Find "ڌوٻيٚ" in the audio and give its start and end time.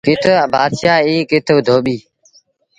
1.67-2.03